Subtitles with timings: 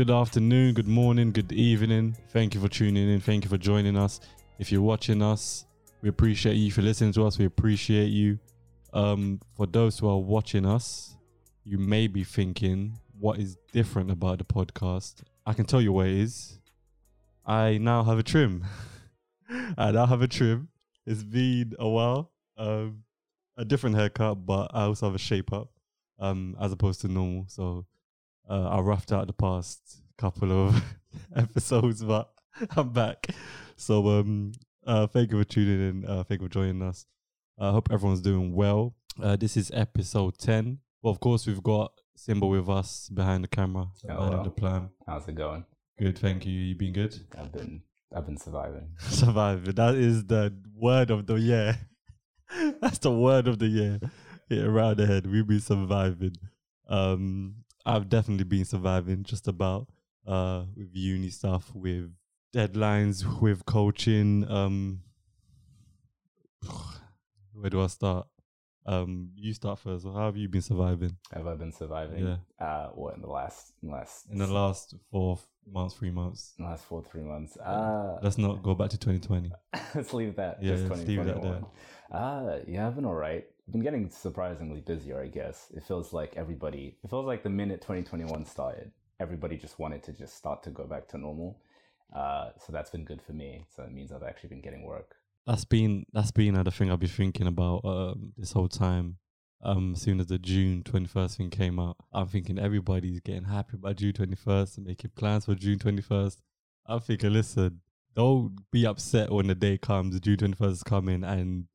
[0.00, 2.16] Good afternoon, good morning, good evening.
[2.30, 3.20] Thank you for tuning in.
[3.20, 4.18] Thank you for joining us.
[4.58, 5.66] If you're watching us,
[6.00, 6.68] we appreciate you.
[6.68, 8.38] If you're listening to us, we appreciate you.
[8.94, 11.18] Um, for those who are watching us,
[11.64, 15.16] you may be thinking, what is different about the podcast?
[15.44, 16.58] I can tell you what it is.
[17.44, 18.64] I now have a trim.
[19.76, 20.68] I now have a trim.
[21.04, 22.32] It's been a while.
[22.56, 23.02] Um,
[23.58, 25.68] a different haircut, but I also have a shape up,
[26.18, 27.44] um, as opposed to normal.
[27.48, 27.84] So
[28.50, 30.82] uh, I roughed out the past couple of
[31.36, 32.30] episodes, but
[32.76, 33.28] I'm back.
[33.76, 34.52] So um,
[34.86, 36.04] uh, thank you for tuning in.
[36.06, 37.06] Uh, thank you for joining us.
[37.58, 38.94] I hope everyone's doing well.
[39.22, 40.78] Uh, this is episode 10.
[41.02, 44.44] Well, of course, we've got Simba with us behind the camera, Oh, behind well.
[44.44, 44.90] the plan.
[45.06, 45.64] How's it going?
[45.98, 46.52] Good, thank you.
[46.52, 47.14] You been good?
[47.38, 47.82] I've been
[48.14, 48.88] I've been surviving.
[48.98, 49.74] Surviving.
[49.74, 51.78] That is the word of the year.
[52.80, 54.00] That's the word of the year.
[54.48, 55.26] Hit around the head.
[55.30, 56.34] We've been surviving.
[56.88, 57.56] Um,
[57.94, 59.88] I've definitely been surviving just about
[60.26, 62.12] uh with uni stuff, with
[62.54, 64.46] deadlines, with coaching.
[64.50, 65.02] Um
[67.52, 68.26] where do I start?
[68.86, 70.04] Um you start first.
[70.06, 72.26] How have you been surviving Have I been surviving?
[72.26, 72.64] Yeah.
[72.66, 75.38] Uh what in the last in the last in the last four
[75.70, 76.54] months, three months?
[76.58, 77.56] in the last four three months?
[77.56, 79.52] Uh Let's not go back to twenty twenty.
[79.94, 80.62] let's leave that.
[80.62, 81.66] Yeah, just let's leave that 2021.
[82.10, 83.44] Uh yeah, I've been alright.
[83.59, 85.68] I've been getting surprisingly busier, I guess.
[85.74, 88.90] It feels like everybody it feels like the minute twenty twenty one started,
[89.20, 91.58] everybody just wanted to just start to go back to normal.
[92.14, 93.64] Uh so that's been good for me.
[93.74, 95.16] So it means I've actually been getting work.
[95.46, 99.16] that's been that's been another thing I've been thinking about um, this whole time.
[99.62, 103.44] Um, as soon as the June twenty first thing came out, I'm thinking everybody's getting
[103.44, 106.40] happy by June twenty first and making plans for June twenty first.
[106.86, 107.80] I'm thinking, listen,
[108.16, 111.66] don't be upset when the day comes, June twenty first is coming, and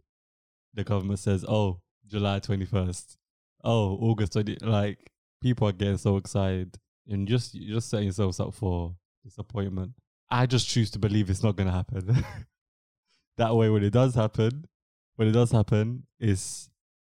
[0.73, 3.17] the government says, "Oh, July twenty first,
[3.63, 5.11] oh, August twenty." Like
[5.41, 9.91] people are getting so excited, and just you're just setting yourselves up for disappointment.
[10.29, 12.25] I just choose to believe it's not gonna happen.
[13.37, 14.65] that way when it does happen
[15.15, 16.69] when it does happen is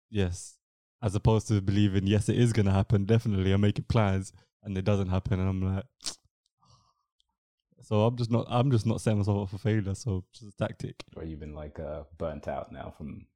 [0.10, 0.58] yes
[1.02, 4.32] as opposed to believing yes it is going to happen definitely i'm making plans
[4.64, 5.84] and it doesn't happen and i'm like
[7.82, 10.58] so i'm just not i'm just not setting myself up for failure so just a
[10.58, 13.28] tactic Or you've been like uh burnt out now from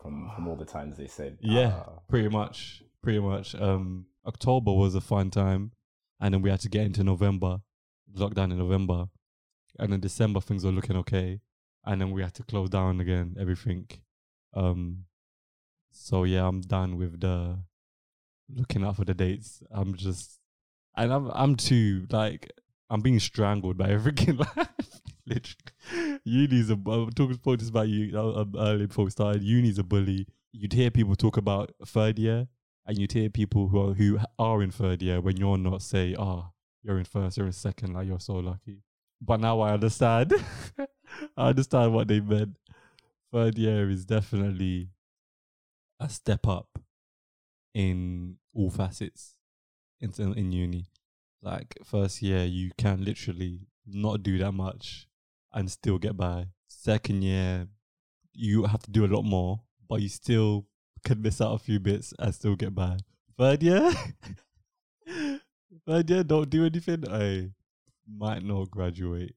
[0.00, 1.68] from from all the times they said Yeah.
[1.86, 3.54] uh, pretty much pretty much.
[3.54, 5.72] Um october was a fun time
[6.20, 7.58] and then we had to get into november
[8.14, 9.06] lockdown in november
[9.78, 11.40] and in december things were looking okay
[11.86, 13.86] and then we had to close down again everything.
[14.54, 15.04] Um
[15.90, 17.58] so yeah i'm done with the
[18.52, 19.62] looking out for the dates.
[19.70, 20.38] I'm just
[20.96, 22.50] and i'm i'm too like
[22.90, 24.68] i'm being strangled by everything life
[25.26, 26.20] literally.
[26.24, 29.42] Uni's a i'm talking spoke this about you uh, um, earlier before we started.
[29.42, 30.26] Uni's a bully.
[30.52, 32.48] You'd hear people talk about third year
[32.86, 36.14] and you'd hear people who are who are in third year when you're not say
[36.18, 36.50] oh
[36.82, 38.82] you're in first you're in second like you're so lucky.
[39.20, 40.32] But now i understand.
[41.36, 42.56] I understand what they meant.
[43.32, 44.88] Third year is definitely
[45.98, 46.78] a step up
[47.74, 49.34] in all facets
[50.00, 50.86] in in uni.
[51.42, 55.06] Like first year you can literally not do that much
[55.52, 56.46] and still get by.
[56.68, 57.68] Second year
[58.32, 60.66] you have to do a lot more but you still
[61.04, 62.96] can miss out a few bits and still get by.
[63.36, 63.90] Third year?
[65.86, 67.04] Third year don't do anything?
[67.10, 67.50] I
[68.08, 69.34] might not graduate.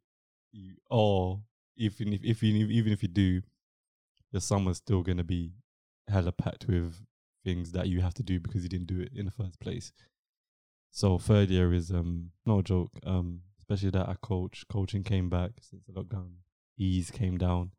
[0.89, 1.41] Or
[1.75, 3.41] even if, if you even if you do
[4.31, 5.53] the summer's still gonna be
[6.07, 6.95] hella packed with
[7.43, 9.91] things that you have to do because you didn't do it in the first place.
[10.91, 12.91] So third year is um no joke.
[13.03, 14.65] Um especially that I coach.
[14.69, 16.31] Coaching came back since the lockdown.
[16.77, 17.71] Ease came down.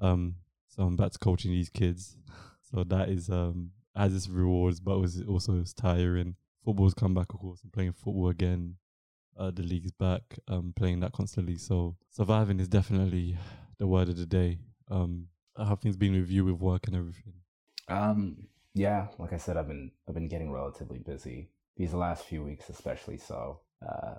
[0.00, 0.36] Um
[0.68, 2.16] so I'm back to coaching these kids.
[2.62, 6.36] So that is um has its rewards but was also it's tiring.
[6.64, 7.60] Football's come back of course.
[7.64, 8.76] I'm playing football again.
[9.38, 10.22] Uh the league's back.
[10.48, 11.56] Um playing that constantly.
[11.56, 13.36] So surviving is definitely
[13.78, 14.58] the word of the day.
[14.90, 17.34] Um how things been with you with work and everything.
[17.88, 22.44] Um, yeah, like I said, I've been I've been getting relatively busy these last few
[22.44, 23.16] weeks, especially.
[23.18, 24.16] So, uh,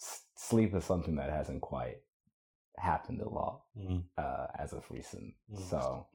[0.00, 1.98] s- sleep is something that hasn't quite
[2.78, 4.04] happened a lot Mm.
[4.18, 5.34] uh, as of recent.
[5.52, 5.68] Mm.
[5.70, 6.06] So,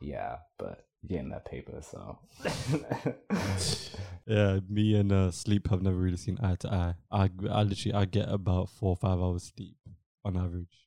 [0.00, 1.80] yeah, but getting that paper.
[1.82, 2.18] So,
[4.26, 6.94] Yeah, me and uh, sleep have never really seen eye to eye.
[7.10, 9.76] I, I literally I get about four or five hours sleep
[10.24, 10.86] on average,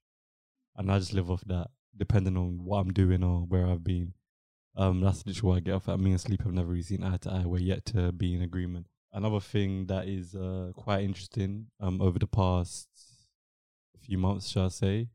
[0.78, 1.68] and I just live off that,
[1.98, 4.13] depending on what I'm doing or where I've been.
[4.78, 5.86] Um, that's literally what I get off.
[5.86, 5.98] that.
[6.00, 7.44] Me and sleep have never really seen eye to eye.
[7.45, 8.88] We're yet to be in agreement.
[9.13, 12.88] Another thing that is uh quite interesting um over the past
[14.04, 15.07] few months, shall I say,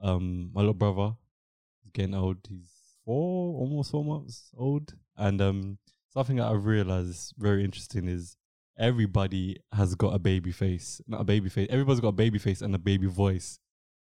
[0.00, 1.14] um, my little brother
[1.84, 2.38] is getting old.
[2.48, 2.70] He's
[3.04, 5.78] four, almost four months old, and um,
[6.12, 8.36] something that I've realized is very interesting is
[8.78, 11.68] everybody has got a baby face, not a baby face.
[11.70, 13.58] Everybody's got a baby face and a baby voice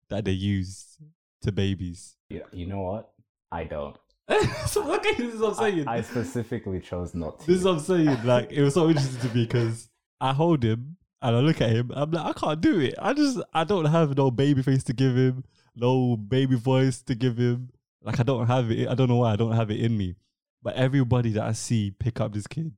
[0.09, 0.97] that they use
[1.41, 2.15] to babies.
[2.29, 3.11] Yeah, you know what?
[3.51, 3.97] I don't.
[4.67, 5.87] so okay, this is what I'm saying.
[5.87, 7.47] I, I specifically chose not to.
[7.47, 8.23] this is what I'm saying.
[8.23, 9.89] Like it was so interesting to me because
[10.21, 11.91] I hold him and I look at him.
[11.93, 12.95] I'm like, I can't do it.
[12.99, 15.43] I just I don't have no baby face to give him,
[15.75, 17.69] no baby voice to give him.
[18.01, 18.87] Like I don't have it.
[18.87, 20.15] I don't know why I don't have it in me.
[20.61, 22.71] But everybody that I see pick up this kid,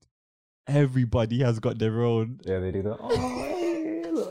[0.68, 2.40] everybody has got their own.
[2.44, 2.98] yeah, they do that.
[3.00, 3.55] Oh, look,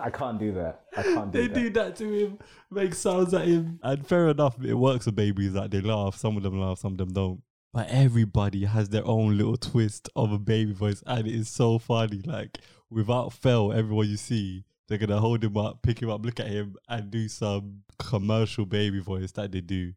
[0.01, 0.83] I can't do that.
[0.97, 1.55] I can't do They that.
[1.55, 2.39] do that to him,
[2.71, 5.53] make sounds at him, and fair enough, it works with babies.
[5.53, 7.43] Like they laugh, some of them laugh, some of them don't.
[7.73, 11.79] But everybody has their own little twist of a baby voice, and it is so
[11.79, 12.23] funny.
[12.25, 12.59] Like
[12.91, 16.47] without fail, everyone you see, they're gonna hold him up, pick him up, look at
[16.49, 19.93] him, and do some commercial baby voice that they do,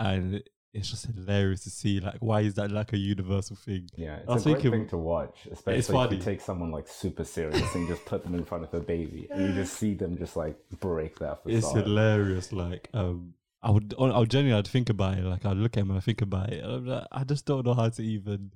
[0.00, 0.42] and
[0.74, 2.00] it's just hilarious to see.
[2.00, 3.88] Like, why is that like a universal thing?
[3.96, 6.16] Yeah, it's I a great thinking- thing to watch, especially if funny.
[6.16, 9.28] you take someone like super serious and just put them in front of a baby,
[9.30, 11.56] and you just see them just like break that Facade.
[11.58, 12.52] It's hilarious.
[12.52, 15.24] Like, um, I would, I would genuinely, I'd think about it.
[15.24, 16.62] Like, I'd look at him and I think about it.
[16.62, 18.50] And I'm like, I just don't know how to even.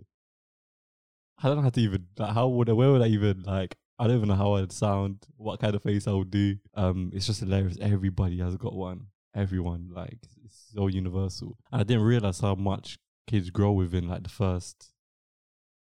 [1.42, 2.06] I don't know how to even.
[2.18, 2.72] Like, how would I?
[2.72, 3.76] Where would I even like?
[3.98, 5.26] I don't even know how I'd sound.
[5.36, 6.56] What kind of face I would do.
[6.74, 7.78] Um, it's just hilarious.
[7.80, 9.06] Everybody has got one.
[9.34, 10.18] Everyone like
[10.48, 11.56] it's so universal.
[11.70, 14.92] And I didn't realize how much kids grow within like the first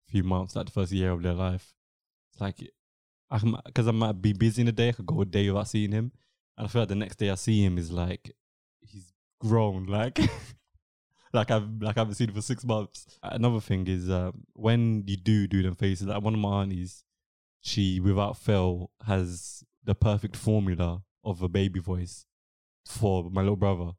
[0.08, 1.74] few months, like the first year of their life.
[2.32, 2.70] It's like
[3.30, 4.88] I because I might be busy in a day.
[4.88, 6.12] I could go a day without seeing him,
[6.56, 8.32] and I feel like the next day I see him is like
[8.80, 10.18] he's grown, like
[11.32, 13.06] like I've like I haven't seen him for six months.
[13.22, 16.06] Another thing is um, when you do do them faces.
[16.06, 17.04] Like one of my aunties,
[17.60, 22.26] she without fail has the perfect formula of a baby voice
[22.86, 23.92] for my little brother.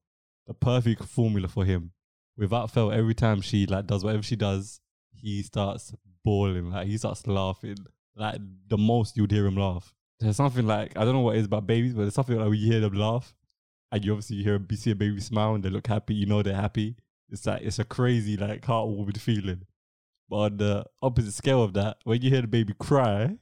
[0.47, 1.91] The perfect formula for him.
[2.37, 4.79] Without fail, every time she like does whatever she does,
[5.13, 5.93] he starts
[6.23, 6.69] bawling.
[6.71, 7.77] Like he starts laughing.
[8.15, 9.93] Like the most you'd hear him laugh.
[10.19, 12.49] There's something like I don't know what it is about babies, but there's something like
[12.49, 13.33] when you hear them laugh,
[13.91, 16.13] and you obviously hear you see a baby smile and they look happy.
[16.13, 16.95] You know they're happy.
[17.29, 19.63] It's like it's a crazy like heartwarming feeling.
[20.29, 23.37] But on the opposite scale of that, when you hear the baby cry,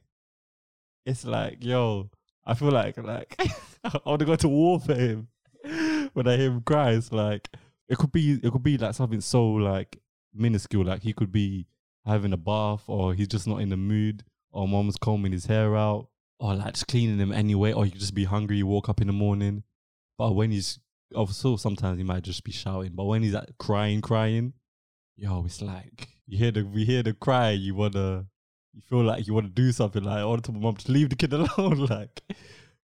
[1.06, 2.10] it's like yo,
[2.44, 3.36] I feel like like
[3.84, 5.28] I want to go to war for him.
[6.14, 7.48] When I hear him cry, it's like
[7.88, 10.00] it could be it could be like something so like
[10.32, 10.84] minuscule.
[10.84, 11.66] Like he could be
[12.06, 15.76] having a bath, or he's just not in the mood, or mom's combing his hair
[15.76, 16.08] out,
[16.38, 18.56] or like just cleaning him anyway, or he could just be hungry.
[18.56, 19.64] You woke up in the morning,
[20.16, 20.78] but when he's
[21.14, 24.54] oh, also sometimes he might just be shouting, but when he's like crying, crying,
[25.16, 28.26] yo, it's like you hear the we hear the cry, you wanna
[28.72, 31.10] you feel like you want to do something like I want to mom to leave
[31.10, 31.86] the kid alone.
[31.86, 32.22] like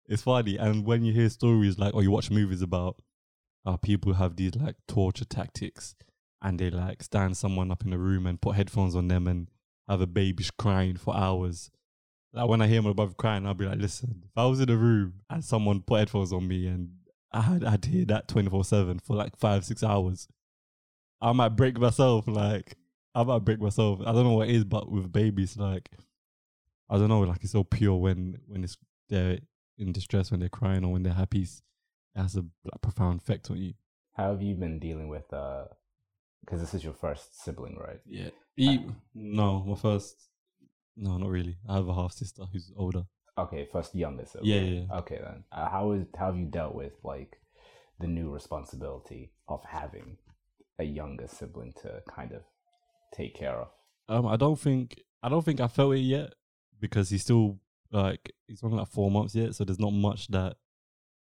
[0.08, 0.58] it's funny.
[0.58, 3.02] And when you hear stories like or you watch movies about
[3.70, 5.96] how people have these like torture tactics
[6.42, 9.50] and they like stand someone up in a room and put headphones on them and
[9.88, 11.70] have a baby crying for hours.
[12.34, 14.70] Like when I hear my brother crying, I'll be like, listen, if I was in
[14.70, 16.92] a room and someone put headphones on me and
[17.32, 20.28] I had I'd hear that twenty four seven for like five, six hours,
[21.22, 22.28] I might break myself.
[22.28, 22.76] Like
[23.14, 24.00] I might break myself.
[24.02, 25.90] I don't know what it is, but with babies, like
[26.90, 28.78] I don't know, like it's so pure when when it's
[29.10, 29.40] they're
[29.78, 31.42] in distress, when they're crying, or when they're happy.
[31.42, 31.62] It's-
[32.20, 33.74] It has a like, profound effect on you.
[34.14, 35.32] How have you been dealing with?
[35.32, 35.66] uh
[36.42, 38.02] Because this is your first sibling, right?
[38.06, 38.30] Yeah.
[39.16, 40.16] no, my first.
[40.98, 41.56] No, not really.
[41.68, 43.04] I have a half sister who's older.
[43.38, 44.34] Okay, first youngest.
[44.34, 44.52] sibling.
[44.52, 44.98] Yeah, yeah, yeah.
[44.98, 47.40] Okay, then uh, how is how have you dealt with like
[48.02, 50.18] the new responsibility of having
[50.78, 52.42] a younger sibling to kind of
[53.14, 53.70] take care of?
[54.10, 56.34] Um, I don't think I don't think I felt it yet
[56.82, 57.60] because he's still
[57.92, 60.58] like he's only like four months yet, so there's not much that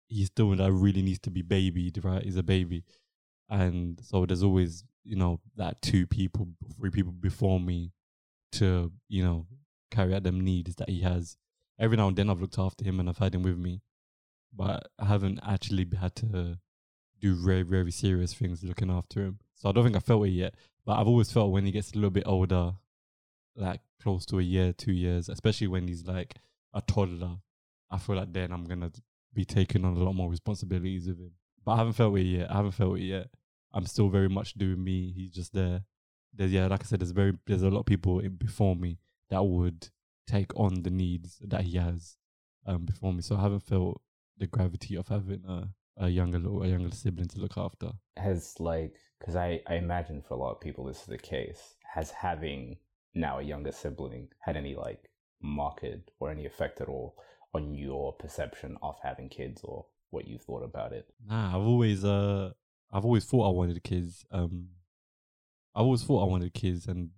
[0.08, 2.04] he's doing that really needs to be babied.
[2.04, 2.84] Right, he's a baby,
[3.48, 7.92] and so there's always you know that two people, three people before me
[8.52, 9.46] to you know
[9.90, 11.36] carry out them needs that he has.
[11.78, 13.82] Every now and then I've looked after him and I've had him with me,
[14.54, 16.58] but I haven't actually had to
[17.20, 19.38] do very very serious things looking after him.
[19.54, 20.54] So I don't think I felt it yet.
[20.84, 22.74] But I've always felt when he gets a little bit older,
[23.56, 26.36] like close to a year, two years, especially when he's like
[26.72, 27.38] a toddler,
[27.90, 28.92] I feel like then I'm gonna
[29.36, 31.32] be taking on a lot more responsibilities with him.
[31.64, 32.50] But I haven't felt it yet.
[32.50, 33.26] I haven't felt it yet.
[33.72, 35.12] I'm still very much doing me.
[35.14, 35.82] He's just there.
[36.34, 38.98] There's yeah, like I said, there's very there's a lot of people before me
[39.30, 39.88] that would
[40.26, 42.16] take on the needs that he has
[42.66, 43.22] um before me.
[43.22, 44.00] So I haven't felt
[44.38, 47.90] the gravity of having a a younger a younger sibling to look after.
[48.16, 51.74] Has like because I I imagine for a lot of people this is the case.
[51.94, 52.76] Has having
[53.14, 55.10] now a younger sibling had any like
[55.42, 57.16] market or any effect at all
[57.56, 61.06] on your perception of having kids or what you thought about it?
[61.28, 62.52] Nah, I've always uh
[62.92, 64.24] I've always thought I wanted kids.
[64.30, 64.68] Um
[65.74, 67.10] I've always thought I wanted kids and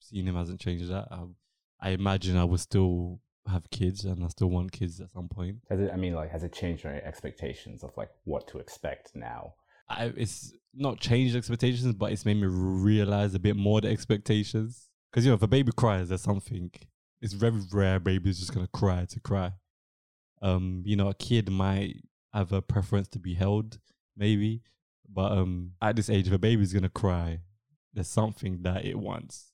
[0.00, 1.08] seeing him hasn't changed that.
[1.10, 1.24] I,
[1.80, 5.58] I imagine I would still have kids and I still want kids at some point.
[5.68, 5.90] Has it?
[5.92, 9.54] I mean, like, has it changed your expectations of like what to expect now?
[9.88, 14.88] I, it's not changed expectations, but it's made me realize a bit more the expectations.
[15.10, 16.70] Because you know, if a baby cries, there's something.
[17.20, 19.52] It's very rare baby's just gonna cry to cry.
[20.42, 23.78] Um, you know, a kid might have a preference to be held,
[24.16, 24.62] maybe,
[25.08, 27.40] but um, at this age, if a baby's gonna cry,
[27.94, 29.52] there's something that it wants.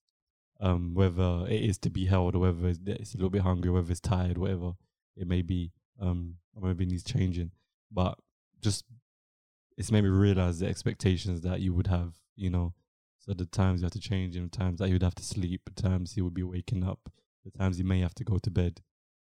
[0.60, 3.92] Um, whether it is to be held, or whether it's, a little bit hungry, whether
[3.92, 4.72] it's tired, whatever
[5.16, 5.72] it may be.
[6.00, 7.50] Um, or maybe needs changing,
[7.90, 8.18] but
[8.60, 8.84] just
[9.76, 12.74] it's made me realize the expectations that you would have, you know.
[13.18, 15.62] So the times you have to change him, times that you would have to sleep,
[15.64, 17.10] the times he would be waking up,
[17.44, 18.80] the times he may have to go to bed,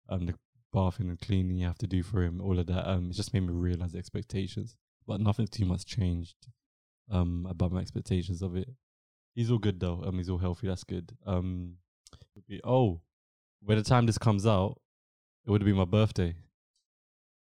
[0.10, 0.36] um, the
[0.72, 2.90] bathing and cleaning you have to do for him, all of that.
[2.90, 4.76] Um, it just made me realize the expectations,
[5.08, 6.36] but nothing too much changed,
[7.12, 8.70] um, about my expectations of it.
[9.36, 10.04] He's all good though.
[10.06, 10.68] Um, he's all healthy.
[10.68, 11.12] That's good.
[11.26, 11.76] Um,
[12.64, 13.02] oh,
[13.62, 14.80] by the time this comes out,
[15.46, 16.36] it would be my birthday.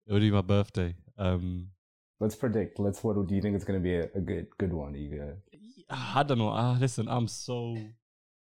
[0.07, 0.95] It would be my birthday.
[1.17, 1.69] Um,
[2.19, 2.79] Let's predict.
[2.79, 3.03] Let's.
[3.03, 4.93] What do you think is going to be a, a good good one?
[4.93, 5.37] You.
[5.89, 6.49] I don't know.
[6.49, 7.75] Uh, listen, I'm so,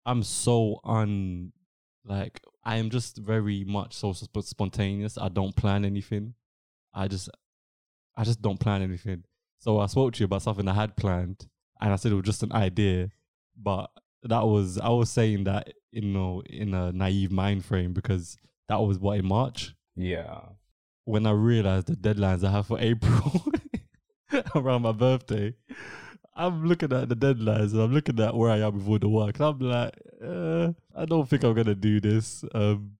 [0.06, 1.52] I'm so un,
[2.04, 5.18] like I am just very much so sp- spontaneous.
[5.18, 6.34] I don't plan anything.
[6.94, 7.28] I just,
[8.16, 9.24] I just don't plan anything.
[9.58, 11.46] So I spoke to you about something I had planned,
[11.80, 13.10] and I said it was just an idea,
[13.60, 13.90] but
[14.22, 18.36] that was I was saying that you know in a naive mind frame because
[18.68, 19.74] that was what in March.
[19.96, 20.40] Yeah.
[21.04, 23.44] When I realized the deadlines I have for April
[24.54, 25.54] around my birthday,
[26.34, 29.38] I'm looking at the deadlines and I'm looking at where I am before the work.
[29.38, 29.94] And I'm like,
[30.24, 32.44] uh, I don't think I'm gonna do this.
[32.54, 32.96] Um,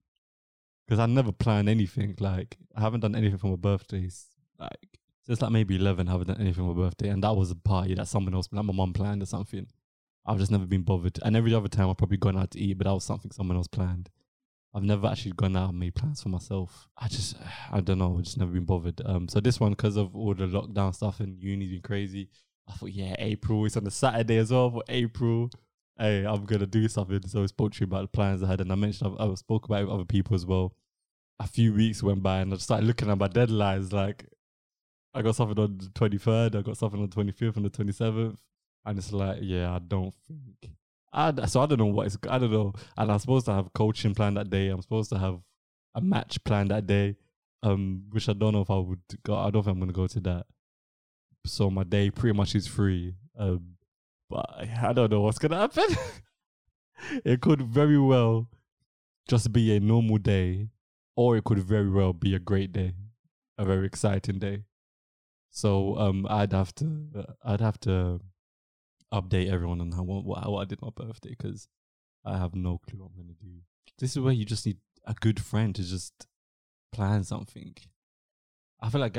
[0.87, 2.15] because I never plan anything.
[2.19, 4.27] Like I haven't done anything for my birthdays.
[4.59, 7.51] Like since like maybe eleven, I haven't done anything for my birthday, and that was
[7.51, 9.67] a party that someone else, like my mom planned or something.
[10.27, 11.19] I've just never been bothered.
[11.23, 13.59] And every other time I've probably gone out to eat, but that was something someone
[13.59, 14.09] else planned.
[14.75, 16.89] I've never actually gone out and made plans for myself.
[16.97, 17.37] I just,
[17.73, 19.03] I don't know, I've just never been bothered.
[19.05, 22.31] Um, so this one, because of all the lockdown stuff and uni's been crazy,
[22.69, 25.51] I thought, yeah, April, it's on a Saturday as well for April.
[25.99, 27.27] Hey, I'm gonna do something.
[27.27, 29.67] So I spoke to you about the plans I had, and I mentioned I, spoke
[29.67, 30.75] about it with other people as well.
[31.41, 33.93] A few weeks went by, and I started looking at my deadlines.
[33.93, 34.27] Like,
[35.15, 38.39] I got something on the 23rd, I got something on the 25th, and the 27th,
[38.85, 40.73] and it's like, yeah, I don't think
[41.15, 42.19] I, so I don't know what it's.
[42.29, 42.73] I don't know.
[42.97, 44.69] And I'm supposed to have coaching planned that day.
[44.69, 45.39] I'm supposed to have
[45.95, 47.17] a match planned that day.
[47.63, 49.37] Um, which I don't know if I would go.
[49.37, 50.47] I don't think I'm gonna go to that.
[51.47, 53.15] So my day pretty much is free.
[53.39, 53.74] Um,
[54.35, 55.87] but I don't know what's gonna happen.
[57.25, 58.49] it could very well
[59.29, 60.71] just be a normal day,
[61.15, 62.95] or it could very well be a great day,
[63.57, 64.65] a very exciting day.
[65.51, 67.27] So um, I'd have to.
[67.45, 68.21] I'd have to
[69.13, 71.69] update everyone on how what, what I did my birthday because
[72.25, 73.61] I have no clue what I'm gonna do.
[73.99, 76.27] This is where you just need a good friend to just
[76.93, 77.77] plan something.
[78.81, 79.17] I feel like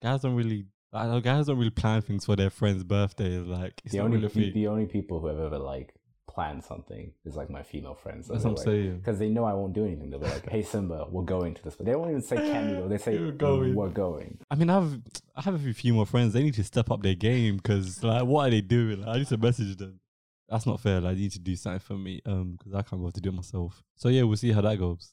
[0.00, 0.66] guys don't really.
[0.92, 3.46] Guys don't really plan things for their friends' birthdays.
[3.46, 5.94] Like the only really the only people who have ever like
[6.28, 8.28] planned something is like my female friends.
[8.28, 8.98] That's what I'm like, saying.
[8.98, 10.08] Because they know I won't do anything.
[10.08, 12.70] They'll be like, "Hey Simba, we're going to this," but they won't even say "Can
[12.70, 14.38] we go?" They say "We're going." We're going.
[14.50, 15.00] I mean, I have
[15.36, 16.32] I have a few more friends.
[16.32, 19.00] They need to step up their game because like, what are they doing?
[19.00, 20.00] Like, I need to message them.
[20.48, 21.00] That's not fair.
[21.00, 22.22] Like, I need to do something for me.
[22.24, 23.82] Um, because I can't go to do it myself.
[23.96, 25.12] So yeah, we'll see how that goes.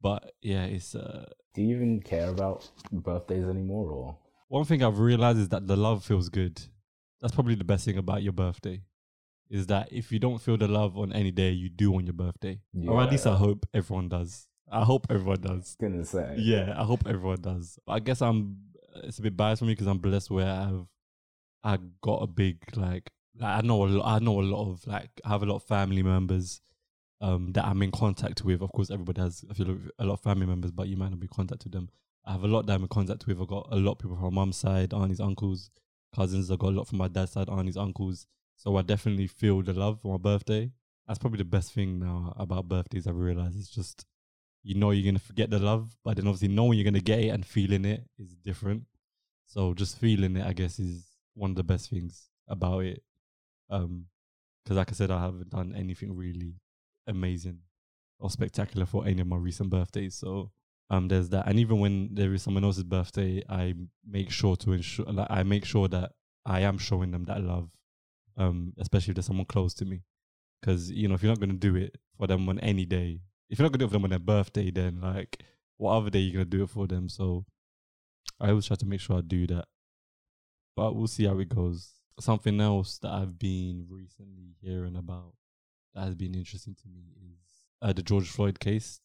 [0.00, 0.94] But yeah, it's.
[0.94, 4.16] uh Do you even care about birthdays anymore, or?
[4.52, 6.60] One thing I've realized is that the love feels good.
[7.22, 8.82] That's probably the best thing about your birthday
[9.48, 12.12] is that if you don't feel the love on any day, you do on your
[12.12, 12.60] birthday.
[12.74, 12.90] Yeah.
[12.90, 14.46] Or at least I hope everyone does.
[14.70, 15.74] I hope everyone does.
[15.80, 16.34] Gonna say.
[16.36, 17.78] Yeah, I hope everyone does.
[17.88, 18.58] I guess I'm.
[19.04, 20.86] It's a bit biased for me because I'm blessed where I've.
[21.64, 23.08] I got a big like.
[23.40, 24.16] I know a lot.
[24.16, 25.18] I know a lot of like.
[25.24, 26.60] I have a lot of family members,
[27.22, 28.60] um, that I'm in contact with.
[28.60, 31.20] Of course, everybody has a, few, a lot of family members, but you might not
[31.20, 31.88] be in contact with them.
[32.24, 33.40] I have a lot that I'm in contact with.
[33.40, 35.70] I've got a lot of people from my mum's side, aunties, uncles,
[36.14, 36.50] cousins.
[36.50, 38.26] I've got a lot from my dad's side, aunties, uncles.
[38.56, 40.70] So I definitely feel the love for my birthday.
[41.06, 43.06] That's probably the best thing now about birthdays.
[43.06, 44.06] I've realized it's just
[44.62, 47.28] you know you're gonna forget the love, but then obviously knowing you're gonna get it
[47.28, 48.84] and feeling it is different.
[49.46, 53.02] So just feeling it, I guess, is one of the best things about it.
[53.68, 54.06] Um,
[54.62, 56.54] because like I said, I haven't done anything really
[57.08, 57.58] amazing
[58.20, 60.14] or spectacular for any of my recent birthdays.
[60.14, 60.52] So
[60.92, 61.48] um, there's that.
[61.48, 63.74] And even when there is someone else's birthday, I
[64.06, 66.12] make sure to ensure, like, I make sure that
[66.46, 67.70] I am showing them that love
[68.36, 70.02] um, especially if there's someone close to me.
[70.60, 73.20] Because you know, if you're not gonna do it for them on any day,
[73.50, 75.42] if you're not gonna do it for them on their birthday, then like
[75.76, 77.08] what other day you're gonna do it for them?
[77.08, 77.44] So
[78.40, 79.66] I always try to make sure I do that.
[80.76, 81.94] But we'll see how it goes.
[82.20, 85.34] Something else that I've been recently hearing about
[85.94, 89.00] that has been interesting to me is uh, the George Floyd case.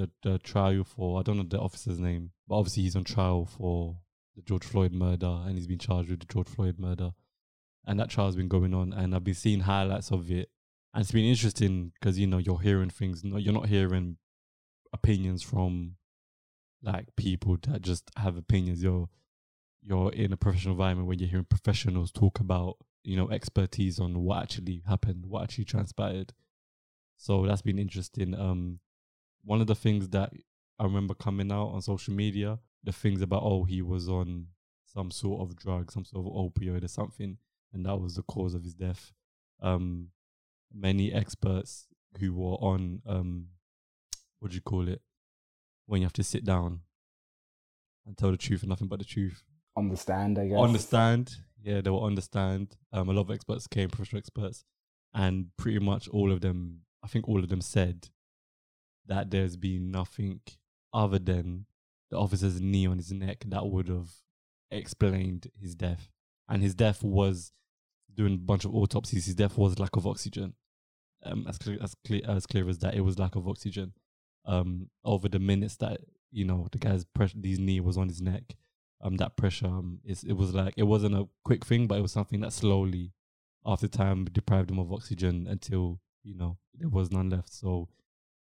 [0.00, 3.44] The the trial for I don't know the officer's name, but obviously he's on trial
[3.44, 3.98] for
[4.34, 7.10] the George Floyd murder, and he's been charged with the George Floyd murder,
[7.86, 10.48] and that trial's been going on, and I've been seeing highlights of it,
[10.94, 14.16] and it's been interesting because you know you're hearing things, you're not hearing
[14.92, 15.96] opinions from
[16.82, 18.82] like people that just have opinions.
[18.82, 19.08] You're
[19.82, 24.20] you're in a professional environment where you're hearing professionals talk about you know expertise on
[24.20, 26.32] what actually happened, what actually transpired.
[27.18, 28.34] So that's been interesting.
[28.34, 28.80] Um,
[29.44, 30.32] one of the things that
[30.78, 34.46] I remember coming out on social media, the things about oh he was on
[34.86, 37.38] some sort of drug, some sort of opioid or something,
[37.72, 39.12] and that was the cause of his death.
[39.62, 40.08] Um,
[40.72, 41.86] many experts
[42.18, 43.48] who were on um,
[44.40, 45.02] what do you call it
[45.86, 46.80] when you have to sit down
[48.06, 49.42] and tell the truth and nothing but the truth.
[49.76, 50.58] Understand, I guess.
[50.58, 52.76] Understand, yeah, they will understand.
[52.92, 54.64] Um, a lot of experts came, professional experts,
[55.14, 58.08] and pretty much all of them, I think all of them said
[59.10, 60.40] that there's been nothing
[60.94, 61.66] other than
[62.10, 64.08] the officer's knee on his neck that would have
[64.70, 66.08] explained his death.
[66.48, 67.52] And his death was
[68.14, 69.26] doing a bunch of autopsies.
[69.26, 70.54] His death was lack of oxygen.
[71.24, 73.92] Um, as clear as clear as clear as that, it was lack of oxygen.
[74.46, 76.00] Um, over the minutes that
[76.30, 78.56] you know the guy's pressure, his knee was on his neck.
[79.02, 82.12] Um, that pressure, um, it was like it wasn't a quick thing, but it was
[82.12, 83.12] something that slowly,
[83.66, 87.52] after time, deprived him of oxygen until you know there was none left.
[87.52, 87.88] So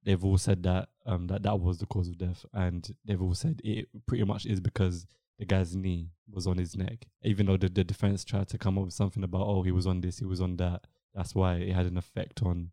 [0.03, 3.33] they've all said that um that that was the cause of death, and they've all
[3.33, 5.05] said it pretty much is because
[5.37, 7.05] the guy's knee was on his neck.
[7.23, 9.87] Even though the, the defense tried to come up with something about oh he was
[9.87, 10.85] on this, he was on that.
[11.13, 12.71] That's why it had an effect on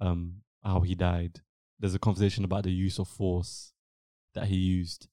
[0.00, 1.40] um how he died.
[1.78, 3.72] There's a conversation about the use of force
[4.34, 5.08] that he used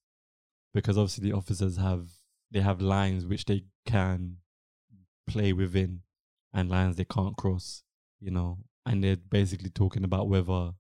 [0.74, 2.10] because obviously the officers have
[2.52, 4.38] they have lines which they can
[5.28, 6.02] play within
[6.54, 7.84] and lines they can't cross
[8.20, 10.72] you know and they're basically talking about whether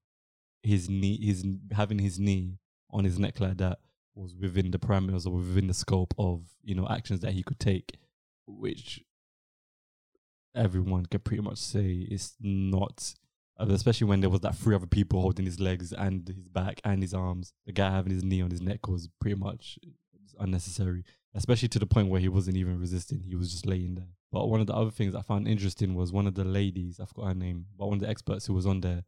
[0.63, 2.57] his knee his having his knee
[2.89, 3.79] on his neck like that
[4.15, 7.59] was within the parameters or within the scope of you know actions that he could
[7.59, 7.97] take
[8.47, 9.03] which
[10.55, 13.13] everyone can pretty much say is not
[13.59, 16.81] uh, especially when there was that three other people holding his legs and his back
[16.83, 17.53] and his arms.
[17.65, 19.77] The guy having his knee on his neck was pretty much
[20.39, 21.03] unnecessary,
[21.35, 23.21] especially to the point where he wasn't even resisting.
[23.21, 24.07] He was just laying there.
[24.31, 27.05] But one of the other things I found interesting was one of the ladies, I
[27.05, 29.03] forgot her name, but one of the experts who was on there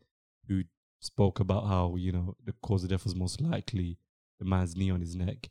[0.48, 0.63] who
[1.06, 3.98] spoke about how, you know, the cause of death was most likely
[4.39, 5.50] the man's knee on his neck.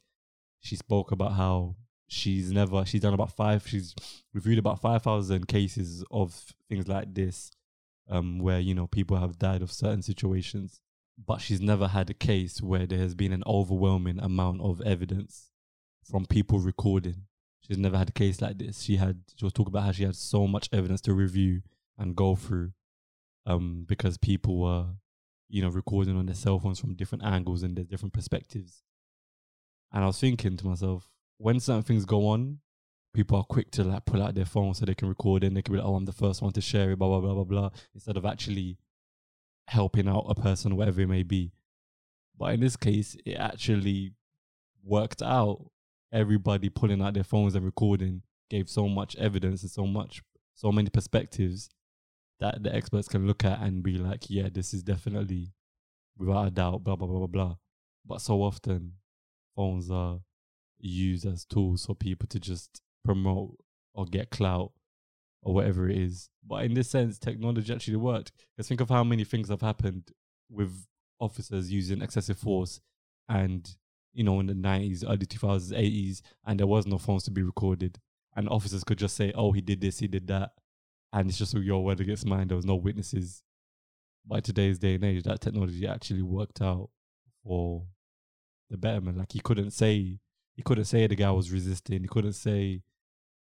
[0.60, 1.76] She spoke about how
[2.08, 3.94] she's never, she's done about five, she's
[4.32, 7.50] reviewed about 5,000 cases of things like this
[8.08, 10.80] um, where you know people have died of certain situations,
[11.24, 15.50] but she's never had a case where there has been an overwhelming amount of evidence
[16.04, 17.22] from people recording.
[17.60, 18.82] She's never had a case like this.
[18.82, 21.62] She had she was talking about how she had so much evidence to review
[21.96, 22.72] and go through,
[23.46, 24.86] um, because people were,
[25.54, 28.82] you know, recording on their cell phones from different angles and there's different perspectives.
[29.92, 32.58] And I was thinking to myself, when certain things go on,
[33.12, 35.56] people are quick to like pull out their phone so they can record it and
[35.56, 37.34] they can be like, oh, I'm the first one to share it, blah, blah, blah,
[37.34, 38.78] blah, blah, instead of actually
[39.68, 41.52] helping out a person, whatever it may be.
[42.36, 44.10] But in this case, it actually
[44.82, 45.70] worked out.
[46.12, 50.20] Everybody pulling out their phones and recording gave so much evidence and so much,
[50.56, 51.70] so many perspectives
[52.40, 55.52] that the experts can look at and be like, yeah, this is definitely
[56.16, 57.54] without a doubt, blah, blah, blah, blah, blah.
[58.06, 58.94] But so often
[59.56, 60.20] phones are
[60.78, 63.56] used as tools for people to just promote
[63.94, 64.72] or get clout
[65.42, 66.30] or whatever it is.
[66.46, 68.32] But in this sense, technology actually worked.
[68.56, 70.10] Because think of how many things have happened
[70.50, 70.86] with
[71.20, 72.80] officers using excessive force
[73.28, 73.76] and,
[74.12, 77.42] you know, in the 90s, early 2000s, 80s, and there was no phones to be
[77.42, 77.98] recorded.
[78.36, 80.52] And officers could just say, oh, he did this, he did that.
[81.14, 82.48] And it's just your word against mine.
[82.48, 83.44] There was no witnesses.
[84.26, 86.90] By today's day and age, that technology actually worked out
[87.44, 87.86] for
[88.68, 89.18] the betterment.
[89.18, 90.18] Like he couldn't say,
[90.56, 92.00] he couldn't say the guy was resisting.
[92.00, 92.82] He couldn't say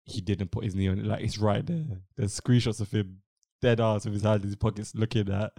[0.04, 1.06] he didn't put his knee on it.
[1.06, 2.02] Like it's right there.
[2.15, 3.22] There's screenshots of him
[3.60, 5.52] dead ass with his hand in his pockets looking at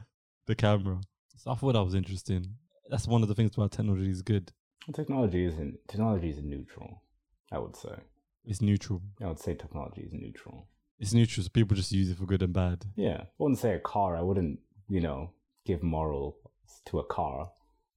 [0.47, 1.01] the camera.
[1.37, 2.55] So I thought that was interesting.
[2.89, 4.53] That's one of the things why technology is good.
[4.95, 7.03] Technology isn't technology is neutral,
[7.51, 7.97] I would say.
[8.45, 9.03] It's neutral.
[9.21, 10.69] I would say technology is neutral.
[10.99, 12.85] It's neutral, so people just use it for good and bad.
[12.97, 13.23] Yeah.
[13.23, 14.59] I wouldn't say a car, I wouldn't,
[14.89, 15.31] you know,
[15.65, 16.37] give moral
[16.87, 17.51] to a car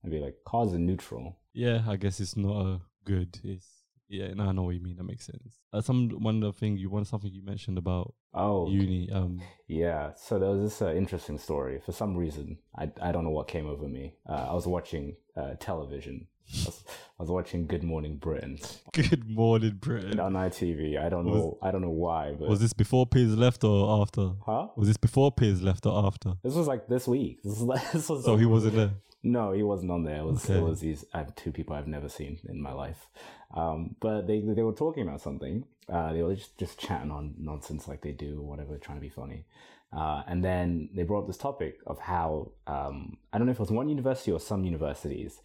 [0.03, 1.37] I'd be like, cars are neutral.
[1.53, 3.39] Yeah, I guess it's not a good.
[3.43, 3.67] It's
[4.09, 4.97] yeah, no, I know what you mean.
[4.97, 5.59] That makes sense.
[5.71, 9.09] Uh, some one of the thing you want something you mentioned about Oh, uni.
[9.11, 10.11] Um, yeah.
[10.15, 11.79] So there was this uh, interesting story.
[11.85, 14.15] For some reason, I, I don't know what came over me.
[14.27, 16.27] Uh, I was watching uh, television.
[16.51, 16.83] I was,
[17.21, 18.57] I was watching Good Morning Britain
[18.93, 20.19] Good morning, Britain.
[20.19, 20.97] on ITV.
[20.99, 21.57] I don't Was- know.
[21.61, 24.31] I don't know why, but Was this before Piers left or after?
[24.43, 24.69] huh?
[24.75, 26.33] Was this before Piers left or after?
[26.41, 27.43] This was like this week.
[27.43, 28.25] This was like this was.
[28.25, 28.89] So he wasn't there.
[29.21, 30.21] No, he wasn't on there.
[30.21, 30.57] It was Okay.
[30.57, 33.07] it was these have two people I've never seen in my life.
[33.53, 35.65] Um, but they they were talking about something.
[35.87, 39.01] Uh, they were just, just chatting on nonsense like they do or whatever, trying to
[39.01, 39.45] be funny.
[39.93, 43.57] Uh, and then they brought up this topic of how um, I don't know if
[43.57, 45.39] it was one university or some universities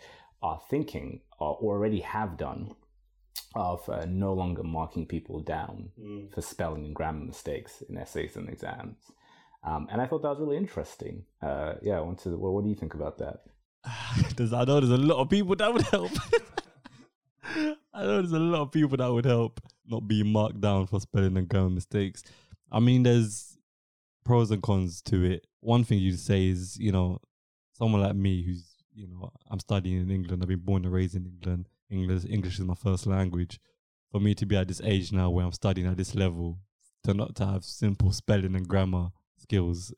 [0.47, 2.75] are thinking or already have done
[3.55, 5.91] of uh, no longer marking people down
[6.33, 8.97] for spelling and grammar mistakes in essays and exams.
[9.65, 11.25] Um, and I thought that was really interesting.
[11.43, 12.37] Uh, yeah, I want to.
[12.39, 13.41] Well, what do you think about that?
[14.37, 16.13] There's, I know there's a lot of people that would help.
[17.95, 21.01] I know there's a lot of people that would help not being marked down for
[21.01, 22.23] spelling and grammar mistakes.
[22.71, 23.57] I mean, there's
[24.25, 25.47] pros and cons to it.
[25.61, 27.21] One thing you say is, you know,
[27.73, 30.43] someone like me who's, you know, I'm studying in England.
[30.43, 31.69] I've been born and raised in England.
[31.91, 33.61] English, English is my first language.
[34.11, 36.59] For me to be at this age now where I'm studying at this level,
[37.05, 39.93] to not to have simple spelling and grammar skills,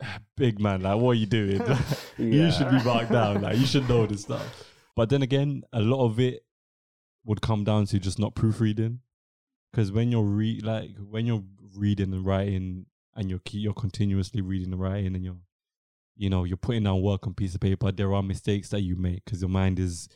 [0.36, 1.60] big man, like what are you doing?
[2.18, 3.42] you should be marked down.
[3.42, 4.64] Like you should know this stuff.
[4.94, 6.44] But then again, a lot of it
[7.24, 9.00] would come down to just not proofreading.
[9.70, 11.44] Because when you're re like when you're
[11.76, 15.36] reading and writing and you're key, you're continuously reading and writing and you're
[16.18, 17.90] you know you're putting down work on piece of paper.
[17.90, 20.08] There are mistakes that you make because your mind is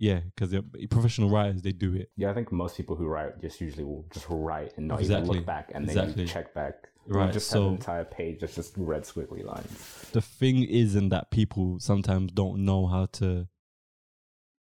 [0.00, 0.20] yeah.
[0.36, 0.54] Because
[0.90, 4.04] professional writers they do it Yeah, I think most people who write just usually will
[4.12, 6.22] just write and not even look back, and then Exactly.
[6.24, 6.74] you check back.
[7.06, 10.10] Right, You just have so- an entire page that's just red squiggly lines.
[10.12, 13.48] the thing isn't that people sometimes don't know how to,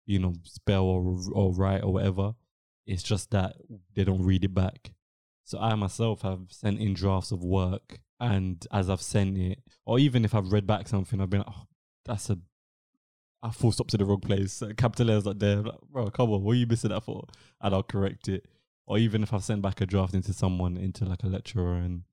[0.05, 2.33] you know, spell or or write or whatever.
[2.85, 3.57] It's just that
[3.93, 4.93] they don't read it back.
[5.43, 9.99] So I myself have sent in drafts of work, and as I've sent it, or
[9.99, 11.67] even if I've read back something, I've been like, oh,
[12.05, 12.37] that's a,
[13.41, 14.61] I full stop to the wrong place.
[14.77, 17.25] Capital letters like there, like, bro, come on, what are you missing that for?
[17.61, 18.45] And I'll correct it.
[18.85, 22.03] Or even if I've sent back a draft into someone, into like a lecturer, and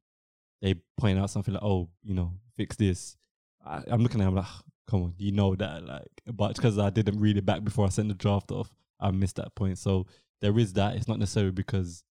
[0.63, 3.17] they point out something like, oh, you know, fix this.
[3.65, 6.79] I, I'm looking at him like, "Ah, come on, you know that, like, but because
[6.79, 9.79] I didn't read it back before I sent the draft off, I missed that point.
[9.79, 10.07] So
[10.41, 10.97] there is that.
[10.97, 12.05] It's not necessarily because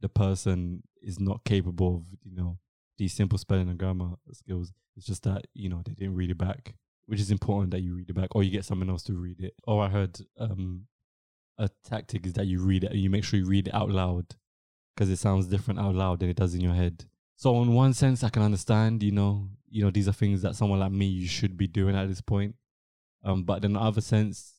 [0.00, 2.58] the person is not capable of, you know,
[2.98, 4.72] these simple spelling and grammar skills.
[4.96, 6.74] It's just that you know they didn't read it back,
[7.06, 9.40] which is important that you read it back, or you get someone else to read
[9.40, 9.54] it.
[9.64, 10.86] Or I heard um,
[11.58, 13.90] a tactic is that you read it and you make sure you read it out
[13.90, 14.34] loud
[14.94, 17.04] because it sounds different out loud than it does in your head.
[17.36, 20.54] So in one sense, I can understand, you know, you know, these are things that
[20.54, 22.54] someone like me you should be doing at this point.
[23.24, 24.52] Um, but in the other sense,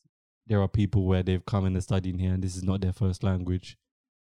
[0.46, 2.92] there are people where they've come and they're studying here and this is not their
[2.92, 3.78] first language.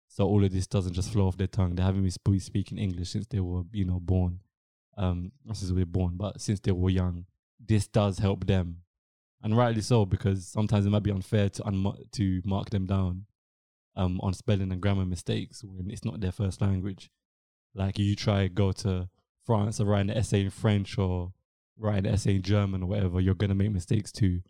[0.08, 1.74] So all of this doesn't just flow off their tongue.
[1.74, 4.40] They haven't been speaking English since they were, you know, born.
[4.96, 7.26] Um, since they were born, but since they were young.
[7.60, 8.78] This does help them,
[9.42, 13.26] and rightly so because sometimes it might be unfair to to mark them down,
[13.96, 17.10] um, on spelling and grammar mistakes when it's not their first language.
[17.74, 19.08] Like you try go to
[19.44, 21.32] France or write an essay in French or
[21.78, 24.40] write an essay in German or whatever, you're gonna make mistakes too.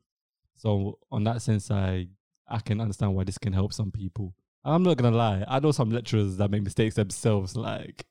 [0.55, 2.09] So on that sense, I
[2.49, 4.35] I can understand why this can help some people.
[4.67, 7.57] I'm not gonna lie, I know some lecturers that make mistakes themselves.
[7.57, 8.05] Like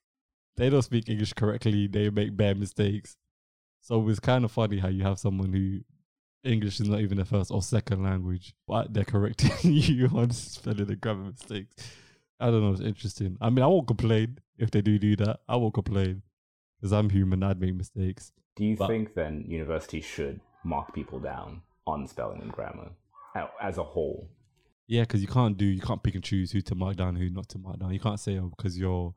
[0.58, 3.18] they don't speak English correctly, they make bad mistakes.
[3.82, 5.80] So it's kind of funny how you have someone who
[6.50, 10.90] English is not even their first or second language, but they're correcting you on spelling
[10.90, 11.92] and grammar mistakes.
[12.40, 12.72] I don't know.
[12.72, 13.38] It's interesting.
[13.42, 15.40] I mean, I won't complain if they do do that.
[15.48, 16.22] I won't complain
[16.80, 17.44] because I'm human.
[17.44, 18.32] I'd make mistakes.
[18.56, 22.92] Do you But- think then universities should mark people down on spelling and grammar
[23.36, 24.30] uh, as a whole?
[24.88, 27.30] Yeah, because you can't do, you can't pick and choose who to mark down, who
[27.30, 27.92] not to mark down.
[27.92, 29.14] You can't say, oh, because you're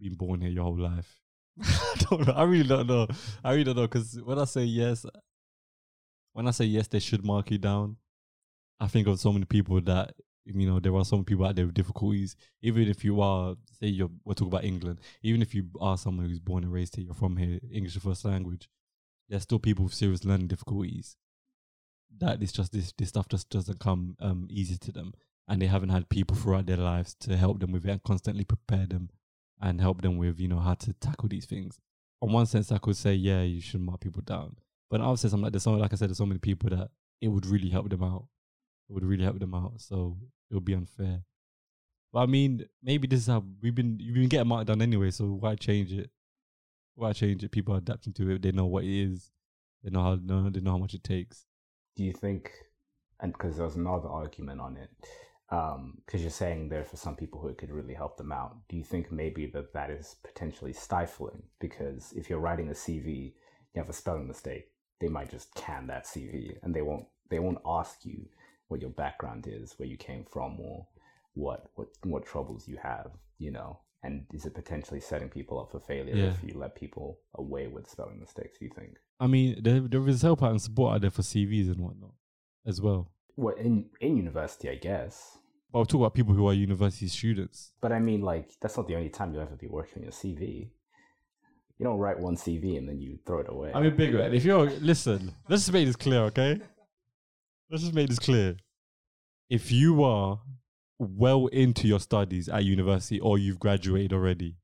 [0.00, 1.20] been born here your whole life.
[1.62, 2.32] I don't know.
[2.32, 3.06] I really don't know.
[3.44, 5.04] I really don't know because when I say yes,
[6.32, 7.96] when I say yes, they should mark you down.
[8.78, 11.66] I think of so many people that you know there are some people out there
[11.66, 12.34] with difficulties.
[12.62, 15.00] Even if you are, say, you're we're talking about England.
[15.22, 18.02] Even if you are someone who's born and raised here, you're from here, English is
[18.02, 18.68] first language.
[19.28, 21.16] There's still people with serious learning difficulties.
[22.18, 25.14] That it's just this this stuff just doesn't come um easy to them,
[25.48, 28.44] and they haven't had people throughout their lives to help them with it and constantly
[28.44, 29.10] prepare them
[29.60, 31.78] and help them with you know how to tackle these things.
[32.22, 34.56] On one sense, I could say yeah, you should mark people down,
[34.90, 36.70] but in other sense, I'm like there's so like I said, there's so many people
[36.70, 38.26] that it would really help them out.
[38.88, 40.18] It would really help them out, so
[40.50, 41.22] it would be unfair.
[42.12, 45.10] But I mean, maybe this is how we've been you've been getting marked down anyway,
[45.10, 46.10] so why change it?
[46.96, 47.52] Why change it?
[47.52, 48.42] People are adapting to it.
[48.42, 49.30] They know what it is.
[49.82, 50.16] They know how
[50.50, 51.46] they know how much it takes.
[52.00, 52.50] Do you think,
[53.20, 54.88] and because there was another argument on it,
[55.50, 58.56] um, because you're saying there for some people who it could really help them out,
[58.70, 61.42] do you think maybe that that is potentially stifling?
[61.58, 63.34] Because if you're writing a CV,
[63.74, 67.38] you have a spelling mistake, they might just can that CV and they won't they
[67.38, 68.26] won't ask you
[68.68, 70.86] what your background is, where you came from, or
[71.34, 73.10] what what what troubles you have.
[73.36, 76.30] You know, And is it potentially setting people up for failure Yeah.
[76.30, 78.58] if you let people away with spelling mistakes?
[78.58, 78.96] Do you think?
[79.18, 82.14] I mean, there, there is help out and support out there for CVs and whatnot
[82.66, 83.12] as well.
[83.36, 85.38] Well, in in university, I guess.
[85.72, 87.72] But I'll talk about people who are university students.
[87.80, 90.12] But I mean, like, that's not the only time you'll ever be working on your
[90.12, 90.70] CV.
[91.78, 93.70] You don't write one CV and then you throw it away.
[93.72, 94.34] I mean, big man.
[94.34, 96.60] If you're listen, let's just make this clear, okay?
[97.70, 98.56] Let's just make this clear.
[99.48, 100.40] If you are
[101.00, 104.56] well into your studies at university or you've graduated already,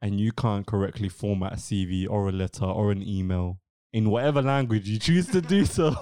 [0.00, 3.58] and you can't correctly format a CV or a letter or an email
[3.92, 5.94] in whatever language you choose to do so,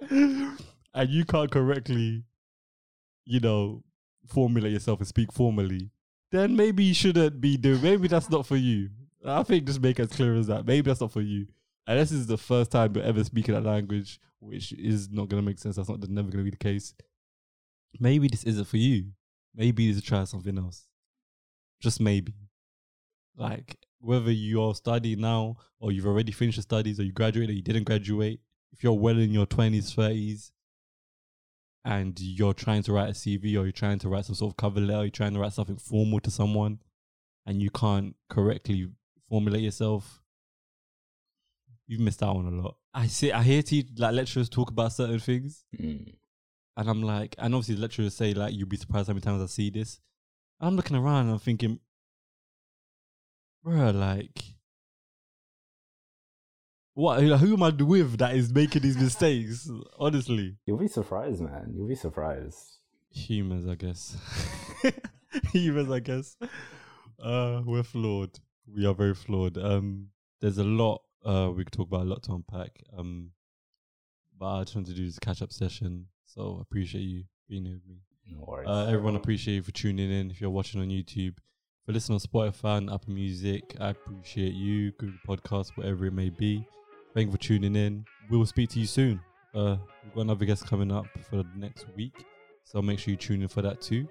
[0.10, 2.24] and you can't correctly,
[3.24, 3.82] you know,
[4.26, 5.90] formulate yourself and speak formally,
[6.32, 7.80] then maybe you shouldn't be doing.
[7.80, 8.90] Maybe that's not for you.
[9.24, 10.66] I think just make it as clear as that.
[10.66, 11.46] Maybe that's not for you.
[11.86, 15.42] And this is the first time you're ever speaking that language, which is not gonna
[15.42, 15.76] make sense.
[15.76, 16.94] That's not never gonna be the case.
[18.00, 19.12] Maybe this isn't for you.
[19.54, 20.86] Maybe you should try something else.
[21.80, 22.34] Just maybe.
[23.36, 27.56] Like whether you're studying now or you've already finished your studies or you graduated or
[27.56, 28.40] you didn't graduate,
[28.72, 30.52] if you're well in your twenties, thirties,
[31.84, 34.56] and you're trying to write a CV or you're trying to write some sort of
[34.56, 36.78] cover letter, you're trying to write something formal to someone,
[37.46, 38.88] and you can't correctly
[39.28, 40.22] formulate yourself,
[41.86, 42.76] you've missed out on a lot.
[42.94, 43.32] I see.
[43.32, 46.14] I hear te- like lecturers talk about certain things, Mm.
[46.76, 49.42] And I'm like, and obviously the lecturers say like, you'll be surprised how many times
[49.42, 50.00] I see this.
[50.60, 51.80] I'm looking around and I'm thinking,
[53.64, 54.42] bruh, like,
[56.94, 57.22] what?
[57.22, 59.68] Who am I with that is making these mistakes?
[59.98, 61.72] Honestly, You'll be surprised, man.
[61.74, 62.78] You'll be surprised.
[63.10, 64.16] humans, I guess.
[65.52, 66.36] humans, I guess.
[67.22, 68.38] Uh, we're flawed.
[68.66, 69.56] We are very flawed.
[69.58, 70.08] Um,
[70.40, 71.02] there's a lot.
[71.24, 72.82] Uh, we could talk about a lot to unpack.
[72.96, 73.30] Um,
[74.38, 76.06] but I just wanted to do this catch up session.
[76.34, 77.96] So appreciate you being here with me.
[78.30, 78.68] No worries.
[78.68, 80.30] Uh, everyone appreciate you for tuning in.
[80.30, 81.36] If you're watching on YouTube,
[81.86, 84.92] you're listening on Spotify and Apple Music, I appreciate you.
[84.92, 86.66] Google Podcast, whatever it may be.
[87.12, 88.06] Thank you for tuning in.
[88.30, 89.20] We will speak to you soon.
[89.54, 92.24] Uh, we've got another guest coming up for the next week,
[92.64, 94.08] so make sure you tune in for that too.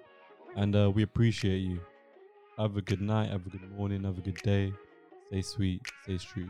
[0.56, 1.80] And uh, we appreciate you.
[2.60, 3.32] Have a good night.
[3.32, 4.04] Have a good morning.
[4.04, 4.74] Have a good day.
[5.28, 5.82] Stay sweet.
[6.04, 6.50] Stay street.